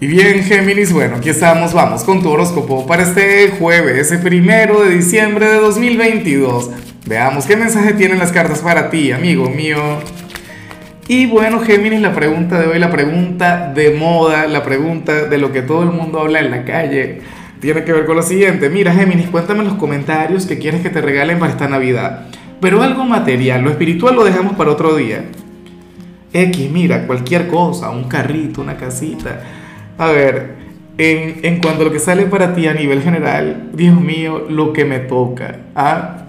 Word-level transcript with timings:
Y 0.00 0.06
bien, 0.06 0.44
Géminis, 0.44 0.92
bueno, 0.92 1.16
aquí 1.16 1.28
estamos, 1.28 1.74
vamos 1.74 2.04
con 2.04 2.22
tu 2.22 2.30
horóscopo 2.30 2.86
para 2.86 3.02
este 3.02 3.50
jueves, 3.58 3.96
ese 3.96 4.18
primero 4.18 4.84
de 4.84 4.94
diciembre 4.94 5.48
de 5.48 5.56
2022. 5.56 6.70
Veamos 7.04 7.46
qué 7.46 7.56
mensaje 7.56 7.94
tienen 7.94 8.20
las 8.20 8.30
cartas 8.30 8.60
para 8.60 8.90
ti, 8.90 9.10
amigo 9.10 9.50
mío. 9.50 9.98
Y 11.08 11.26
bueno, 11.26 11.58
Géminis, 11.58 12.00
la 12.00 12.14
pregunta 12.14 12.60
de 12.60 12.68
hoy, 12.68 12.78
la 12.78 12.92
pregunta 12.92 13.72
de 13.74 13.90
moda, 13.90 14.46
la 14.46 14.62
pregunta 14.62 15.24
de 15.24 15.36
lo 15.36 15.50
que 15.50 15.62
todo 15.62 15.82
el 15.82 15.90
mundo 15.90 16.20
habla 16.20 16.38
en 16.38 16.52
la 16.52 16.64
calle, 16.64 17.22
tiene 17.60 17.82
que 17.82 17.92
ver 17.92 18.06
con 18.06 18.14
lo 18.14 18.22
siguiente. 18.22 18.70
Mira, 18.70 18.94
Géminis, 18.94 19.26
cuéntame 19.30 19.62
en 19.62 19.66
los 19.66 19.78
comentarios 19.78 20.46
qué 20.46 20.58
quieres 20.58 20.80
que 20.80 20.90
te 20.90 21.00
regalen 21.00 21.40
para 21.40 21.50
esta 21.50 21.66
Navidad. 21.66 22.28
Pero 22.60 22.84
algo 22.84 23.02
material, 23.02 23.62
lo 23.62 23.70
espiritual 23.70 24.14
lo 24.14 24.22
dejamos 24.22 24.54
para 24.54 24.70
otro 24.70 24.94
día. 24.94 25.24
X, 26.32 26.70
mira, 26.70 27.04
cualquier 27.08 27.48
cosa, 27.48 27.90
un 27.90 28.04
carrito, 28.04 28.60
una 28.60 28.76
casita 28.76 29.40
a 29.98 30.06
ver, 30.12 30.54
en, 30.96 31.60
cuanto 31.60 31.82
a 31.82 31.84
lo 31.84 31.92
que 31.92 31.98
sale 31.98 32.26
para 32.26 32.54
ti 32.54 32.66
a 32.68 32.74
nivel 32.74 33.02
general, 33.02 33.70
Dios 33.72 34.00
mío, 34.00 34.46
lo 34.48 34.72
que 34.72 34.84
me 34.84 35.00
toca, 35.00 35.60
¿ah? 35.74 36.24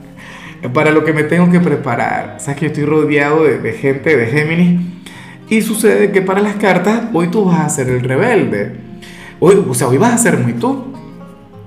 para 0.73 0.91
lo 0.91 1.05
que 1.05 1.13
me 1.13 1.23
tengo 1.23 1.51
que 1.51 1.59
preparar. 1.59 2.37
Sabes 2.39 2.59
que 2.59 2.65
yo 2.65 2.71
estoy 2.71 2.85
rodeado 2.85 3.43
de, 3.43 3.59
de, 3.59 3.73
gente 3.73 4.17
de 4.17 4.25
Géminis 4.25 4.81
y 5.49 5.61
sucede 5.61 6.11
que 6.11 6.21
para 6.21 6.41
las 6.41 6.55
cartas 6.55 7.03
hoy 7.13 7.27
tú 7.27 7.45
vas 7.45 7.61
a 7.61 7.69
ser 7.69 7.89
el 7.89 8.01
rebelde. 8.01 8.75
Hoy, 9.39 9.63
o 9.67 9.73
sea, 9.73 9.87
hoy 9.87 9.97
vas 9.97 10.13
a 10.13 10.17
ser 10.17 10.37
muy 10.37 10.53
tú. 10.53 10.85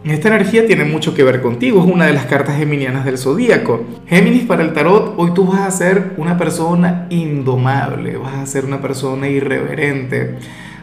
Esta 0.05 0.29
energía 0.29 0.67
tiene 0.67 0.85
mucho 0.85 1.15
que 1.15 1.23
ver 1.23 1.41
contigo, 1.41 1.81
es 1.81 1.91
una 1.91 2.07
de 2.07 2.13
las 2.13 2.27
cartas 2.27 2.57
geminianas 2.57 3.05
del 3.05 3.19
zodíaco. 3.19 3.85
Géminis 4.09 4.45
para 4.45 4.65
el 4.65 4.73
tarot, 4.73 5.15
hoy 5.17 5.33
tú 5.33 5.47
vas 5.47 5.61
a 5.61 5.71
ser 5.71 6.15
una 6.17 6.37
persona 6.37 7.07
indomable, 7.09 8.17
vas 8.17 8.35
a 8.35 8.47
ser 8.47 8.65
una 8.65 8.81
persona 8.81 9.29
irreverente 9.29 10.39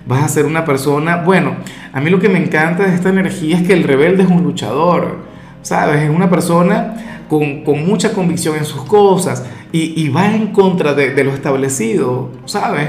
vas 0.06 0.24
a 0.24 0.28
ser 0.28 0.46
una 0.46 0.66
persona, 0.66 1.18
bueno, 1.18 1.56
a 1.94 2.00
mí 2.00 2.10
lo 2.10 2.20
que 2.20 2.30
me 2.30 2.44
encanta 2.44 2.84
de 2.84 2.96
esta 2.96 3.10
energía 3.10 3.58
es 3.58 3.68
que 3.68 3.74
el 3.74 3.84
rebelde 3.84 4.24
es 4.24 4.30
un 4.30 4.44
luchador, 4.44 5.20
¿sabes? 5.62 6.04
Es 6.04 6.10
una 6.10 6.30
persona 6.30 7.26
con, 7.28 7.64
con 7.64 7.86
mucha 7.86 8.14
convicción 8.14 8.56
en 8.58 8.66
sus 8.66 8.84
cosas 8.84 9.46
y, 9.72 10.02
y 10.02 10.10
va 10.10 10.34
en 10.34 10.48
contra 10.48 10.94
de, 10.94 11.14
de, 11.14 11.24
lo 11.24 11.34
establecido, 11.34 12.32
¿sabes? 12.46 12.88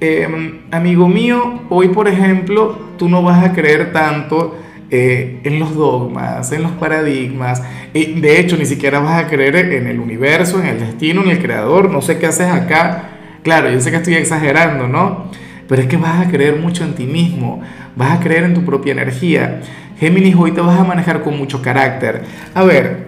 Eh, 0.00 0.60
amigo 0.70 1.08
mío, 1.08 1.60
hoy 1.68 1.88
por 1.88 2.08
ejemplo, 2.08 2.78
tú 2.96 3.08
no 3.08 3.22
vas 3.22 3.44
a 3.44 3.52
creer 3.52 3.92
tanto 3.92 4.56
eh, 4.92 5.40
en 5.44 5.60
los 5.60 5.76
dogmas, 5.76 6.50
en 6.50 6.62
los 6.62 6.72
paradigmas, 6.72 7.62
y 7.94 8.20
de 8.20 8.40
hecho 8.40 8.56
ni 8.56 8.66
siquiera 8.66 8.98
vas 8.98 9.24
a 9.24 9.28
creer 9.28 9.54
en 9.56 9.86
el 9.86 10.00
universo, 10.00 10.58
en 10.58 10.66
el 10.66 10.80
destino, 10.80 11.22
en 11.22 11.30
el 11.30 11.38
creador, 11.40 11.90
no 11.90 12.02
sé 12.02 12.18
qué 12.18 12.26
haces 12.26 12.50
acá. 12.50 13.10
Claro, 13.44 13.70
yo 13.70 13.80
sé 13.80 13.90
que 13.90 13.98
estoy 13.98 14.14
exagerando, 14.14 14.88
¿no? 14.88 15.30
Pero 15.70 15.82
es 15.82 15.88
que 15.88 15.96
vas 15.96 16.26
a 16.26 16.28
creer 16.28 16.56
mucho 16.56 16.82
en 16.82 16.96
ti 16.96 17.04
mismo, 17.04 17.60
vas 17.94 18.18
a 18.18 18.20
creer 18.20 18.42
en 18.42 18.54
tu 18.54 18.64
propia 18.64 18.90
energía. 18.90 19.60
Géminis, 20.00 20.34
hoy 20.34 20.50
te 20.50 20.60
vas 20.60 20.76
a 20.76 20.82
manejar 20.82 21.22
con 21.22 21.38
mucho 21.38 21.62
carácter. 21.62 22.22
A 22.54 22.64
ver, 22.64 23.06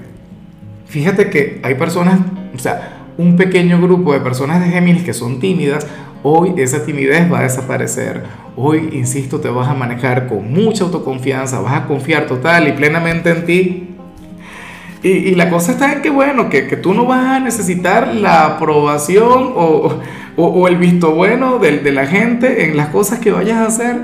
fíjate 0.87 1.29
que 1.29 1.59
hay 1.65 1.75
personas, 1.75 2.21
o 2.55 2.59
sea, 2.61 3.09
un 3.19 3.35
pequeño 3.35 3.83
grupo 3.83 4.13
de 4.13 4.21
personas 4.21 4.65
de 4.65 4.71
Géminis 4.71 5.03
que 5.03 5.13
son 5.13 5.41
tímidas, 5.41 5.89
hoy 6.23 6.55
esa 6.57 6.85
timidez 6.85 7.31
va 7.33 7.41
a 7.41 7.43
desaparecer. 7.43 8.23
Hoy, 8.55 8.91
insisto, 8.93 9.41
te 9.41 9.49
vas 9.49 9.67
a 9.67 9.75
manejar 9.75 10.29
con 10.29 10.53
mucha 10.53 10.85
autoconfianza, 10.85 11.59
vas 11.59 11.75
a 11.75 11.87
confiar 11.87 12.29
total 12.29 12.69
y 12.69 12.73
plenamente 12.75 13.31
en 13.31 13.45
ti. 13.45 13.92
Y, 15.03 15.35
la 15.35 15.51
cosa 15.51 15.73
está 15.73 15.93
en 15.93 16.03
que, 16.03 16.11
bueno, 16.11 16.49
que, 16.49 16.69
que 16.69 16.77
tú 16.77 16.95
no 16.95 17.07
vas 17.07 17.27
a 17.27 17.41
necesitar 17.41 18.15
la 18.15 18.47
aprobación 18.47 19.53
o 19.57 19.99
o, 20.37 20.69
el 20.69 20.77
visto 20.77 21.13
bueno 21.13 21.59
de, 21.59 21.79
de, 21.79 21.93
la 21.93 22.07
gente 22.07 22.65
en 22.65 22.77
las 22.77 22.89
cosas 22.89 23.19
que 23.19 23.31
vayas 23.31 23.59
a 23.59 23.67
hacer, 23.67 23.97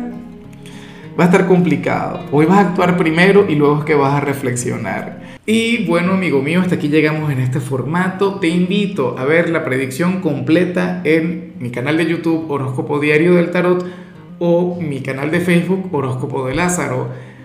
va 1.18 1.24
a 1.24 1.26
estar 1.26 1.46
complicado. 1.46 2.20
Hoy 2.32 2.46
vas 2.46 2.58
a 2.58 2.68
actuar 2.68 2.96
primero 2.96 3.46
y 3.48 3.54
luego 3.54 3.84
que 3.84 3.94
vas 3.94 4.14
a 4.14 4.20
reflexionar. 4.20 5.38
Y 5.46 5.86
bueno, 5.86 6.12
amigo 6.12 6.42
mío, 6.42 6.60
hasta 6.60 6.74
aquí 6.74 6.88
llegamos 6.88 7.32
en 7.32 7.40
este 7.40 7.60
formato. 7.60 8.38
Te 8.38 8.48
invito 8.48 9.16
a 9.18 9.24
ver 9.24 9.48
la 9.48 9.64
predicción 9.64 10.20
completa 10.20 11.00
en 11.04 11.54
mi 11.58 11.70
canal 11.70 11.96
de 11.96 12.06
YouTube 12.06 12.50
Horóscopo 12.50 13.00
Diario 13.00 13.34
del 13.34 13.50
Tarot 13.50 13.86
o 14.38 14.78
mi 14.80 15.00
canal 15.00 15.30
de 15.30 15.40
Facebook 15.40 15.88
Horóscopo 15.92 16.46
de 16.46 16.54
Lázaro. 16.54 17.08